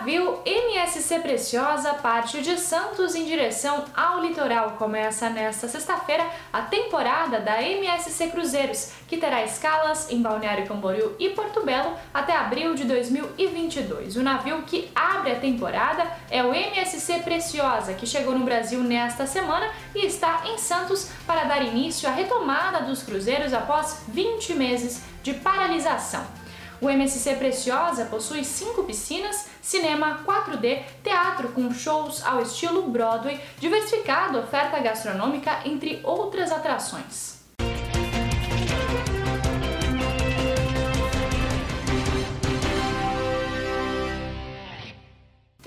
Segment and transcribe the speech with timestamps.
[0.00, 4.70] navio MSC Preciosa parte de Santos em direção ao litoral.
[4.78, 11.28] Começa nesta sexta-feira a temporada da MSC Cruzeiros, que terá escalas em Balneário Camboriú e
[11.28, 14.16] Porto Belo até abril de 2022.
[14.16, 19.26] O navio que abre a temporada é o MSC Preciosa, que chegou no Brasil nesta
[19.26, 25.02] semana e está em Santos para dar início à retomada dos cruzeiros após 20 meses
[25.22, 26.40] de paralisação.
[26.80, 34.38] O MSC Preciosa possui cinco piscinas, cinema 4D, teatro com shows ao estilo Broadway, diversificada
[34.38, 37.39] oferta gastronômica, entre outras atrações.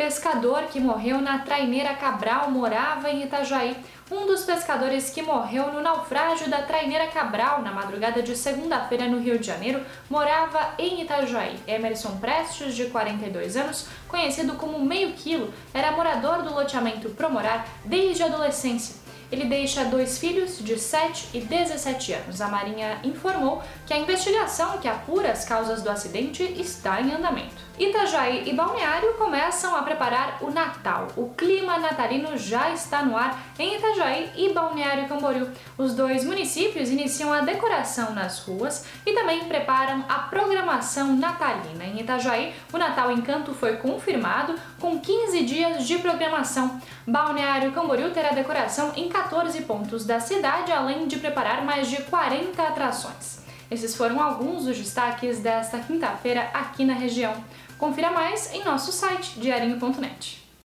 [0.03, 3.73] Pescador que morreu na traineira Cabral morava em Itajaí.
[4.12, 9.17] Um dos pescadores que morreu no naufrágio da traineira Cabral na madrugada de segunda-feira no
[9.17, 11.57] Rio de Janeiro morava em Itajaí.
[11.66, 18.24] Emerson Prestes, de 42 anos, conhecido como Meio Quilo, era morador do loteamento Promorar desde
[18.24, 19.02] a adolescência.
[19.32, 22.41] Ele deixa dois filhos de 7 e 17 anos.
[22.41, 27.63] A Marinha informou que a investigação que apura as causas do acidente está em andamento.
[27.80, 31.07] Itajaí e Balneário começam a preparar o Natal.
[31.18, 35.49] O clima natalino já está no ar em Itajaí e Balneário Camboriú.
[35.76, 41.84] Os dois municípios iniciam a decoração nas ruas e também preparam a programação natalina.
[41.85, 46.80] Em Itajaí, o Natal Encanto foi confirmado com 15 dias de programação.
[47.08, 52.62] Balneário Camboriú terá decoração em 14 pontos da cidade, além de preparar mais de 40
[52.62, 53.40] atrações.
[53.71, 57.34] Esses foram alguns dos destaques desta quinta-feira aqui na região.
[57.77, 60.43] Confira mais em nosso site diarinho.net.